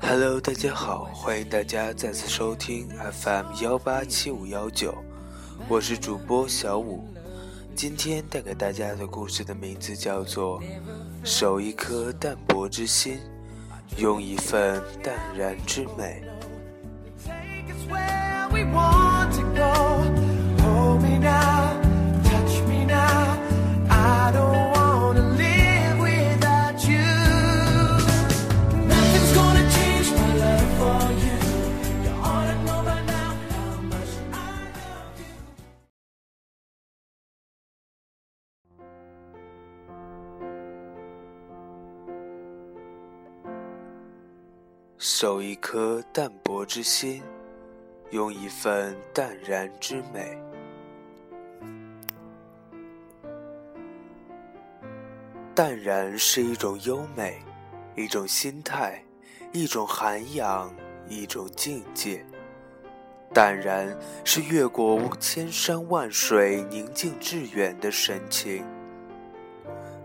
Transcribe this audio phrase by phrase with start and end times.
[0.00, 4.92] Hello，大家好，欢迎大家再次收听 FM 幺八七五幺九，
[5.68, 7.04] 我是主播小五。
[7.76, 10.60] 今天带给大家的故事的名字叫做
[11.22, 13.20] 《守一颗淡泊之心，
[13.96, 16.24] 用一份淡然之美》。
[45.18, 47.22] 守一颗淡泊之心，
[48.10, 50.38] 用一份淡然之美。
[55.54, 57.42] 淡然是一种优美，
[57.94, 59.02] 一种心态，
[59.52, 60.70] 一种涵养，
[61.08, 62.24] 一种境界。
[63.32, 68.64] 淡然是越过千山万水、宁静致远的神情。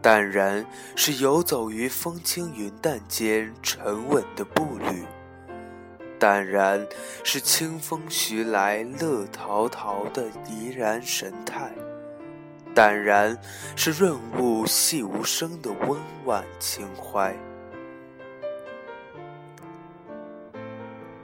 [0.00, 0.64] 淡然
[0.96, 5.04] 是游走于风轻云淡间沉稳的步履，
[6.22, 6.86] 淡然
[7.24, 11.68] 是清风徐来乐陶陶的怡然神态，
[12.72, 13.36] 淡然
[13.74, 17.34] 是润物细无声的温婉情怀，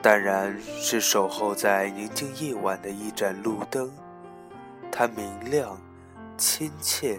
[0.00, 3.90] 淡然是守候在宁静夜晚的一盏路灯，
[4.92, 5.76] 它明亮，
[6.36, 7.18] 亲切。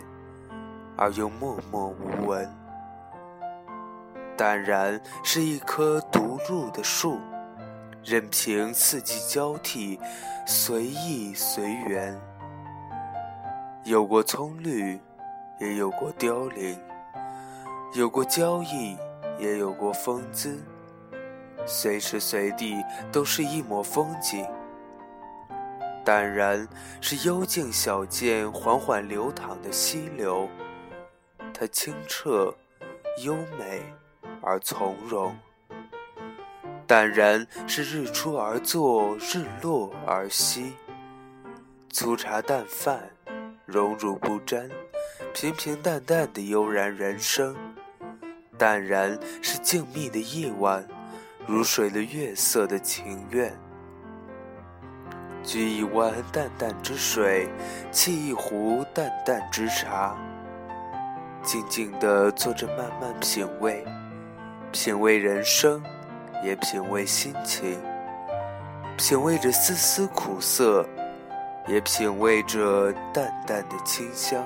[0.96, 2.50] 而又默默无闻。
[4.38, 7.20] 淡然是一棵独入的树，
[8.06, 10.00] 任凭四季交替，
[10.46, 12.16] 随意随缘。
[13.84, 15.00] 有过葱绿，
[15.60, 16.78] 也有过凋零；
[17.96, 18.96] 有过娇逸，
[19.40, 20.64] 也有过风姿。
[21.66, 22.76] 随时随地
[23.12, 24.46] 都是一抹风景。
[26.04, 26.68] 淡然
[27.02, 30.48] 是幽静小涧缓缓流淌的溪流。
[31.52, 32.54] 它清澈、
[33.24, 33.82] 优美
[34.44, 35.36] 而从容，
[36.88, 40.74] 淡然是日出而作，日落而息。
[41.90, 43.10] 粗茶淡饭，
[43.66, 44.70] 荣辱不沾，
[45.34, 47.56] 平平淡淡的悠然人生。
[48.58, 50.88] 淡然是静谧的夜晚，
[51.48, 53.52] 如水的月色的情愿。
[55.44, 57.50] 掬一湾淡淡之水，
[57.92, 60.16] 沏一壶淡淡之茶。
[61.44, 63.86] 静静地坐着，慢慢品味，
[64.72, 65.84] 品味人生，
[66.46, 67.82] 也品味心情，
[68.96, 70.88] 品味着丝丝苦涩，
[71.66, 74.44] 也品味着淡淡的清香。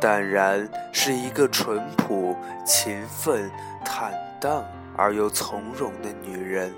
[0.00, 2.34] 淡然是一个淳朴、
[2.64, 3.50] 勤奋、
[3.84, 4.64] 坦荡
[4.96, 6.72] 而又从容的女人，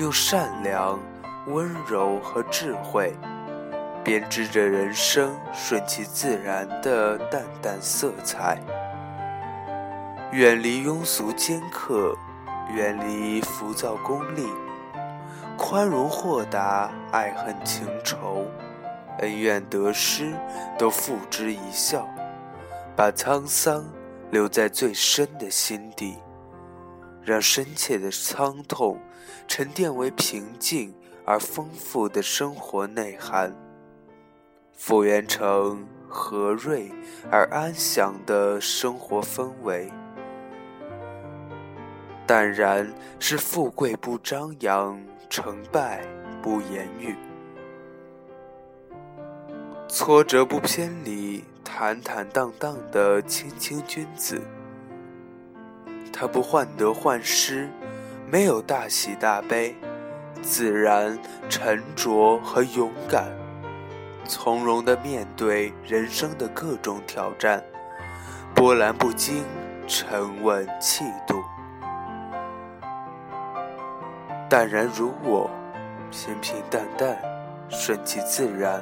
[0.00, 0.98] 用善良、
[1.46, 3.14] 温柔和智慧。
[4.02, 8.58] 编织着人生顺其自然的淡淡色彩，
[10.34, 12.12] 远离庸俗尖刻，
[12.74, 14.48] 远离浮躁功利，
[15.56, 18.44] 宽容豁达，爱恨情仇，
[19.20, 20.32] 恩怨得失
[20.76, 22.08] 都付之一笑，
[22.96, 23.84] 把沧桑
[24.32, 26.16] 留在最深的心底，
[27.22, 28.98] 让深切的伤痛
[29.46, 30.92] 沉淀为平静
[31.24, 33.54] 而丰富的生活内涵。
[34.72, 36.90] 复原成和瑞
[37.30, 39.92] 而安详的生活氛围。
[42.26, 44.98] 淡然是富贵不张扬，
[45.28, 46.00] 成败
[46.42, 47.14] 不言语，
[49.88, 54.40] 挫折不偏离，坦坦荡荡的谦谦君子。
[56.10, 57.68] 他不患得患失，
[58.30, 59.74] 没有大喜大悲，
[60.40, 61.18] 自然、
[61.50, 63.30] 沉着和勇敢。
[64.26, 67.62] 从容的面对人生的各种挑战，
[68.54, 69.44] 波澜不惊，
[69.86, 71.42] 沉稳气度，
[74.54, 75.50] 淡然如我，
[76.12, 77.20] 平平淡淡，
[77.68, 78.80] 顺其自然，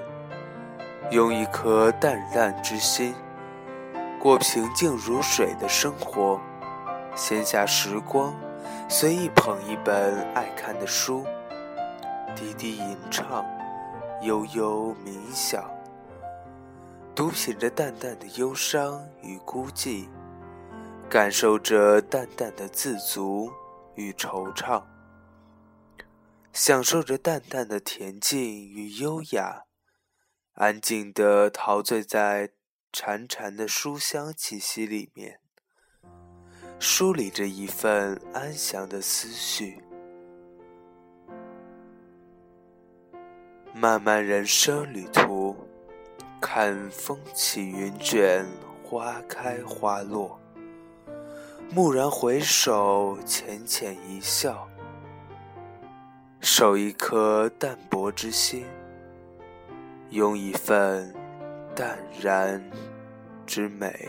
[1.10, 3.14] 用一颗淡然之心，
[4.20, 6.38] 过平静如水的生活。
[7.14, 8.34] 闲暇时光，
[8.86, 11.24] 随意捧一本爱看的书，
[12.36, 13.42] 低低吟唱。
[14.20, 15.64] 悠悠冥想，
[17.14, 20.06] 独品着淡淡的忧伤与孤寂，
[21.08, 23.50] 感受着淡淡的自足
[23.94, 24.82] 与惆怅。
[26.52, 28.38] 享受着淡淡的恬静
[28.68, 29.62] 与优雅，
[30.52, 32.50] 安静地陶醉在
[32.92, 35.40] 潺潺的书香气息里面，
[36.78, 39.82] 梳理着一份安详的思绪。
[43.74, 45.56] 漫漫人生旅途，
[46.38, 48.46] 看风起云卷，
[48.84, 50.38] 花开花落。
[51.74, 54.68] 蓦然回首，浅浅一笑，
[56.44, 58.66] 守一颗淡泊之心，
[60.10, 61.14] 拥一份
[61.72, 62.60] 淡然
[63.46, 64.08] 之美。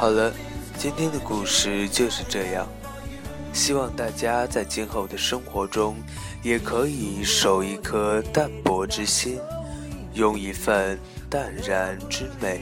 [0.00, 0.32] 好了，
[0.78, 2.66] 今天的故事就是这样。
[3.52, 5.96] 希望大家在今后的生活中，
[6.42, 9.40] 也可以守一颗淡泊之心，
[10.14, 10.98] 用一份
[11.28, 12.60] 淡然之美。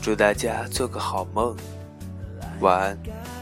[0.00, 1.54] 祝大家做个好梦，
[2.62, 3.41] 晚安。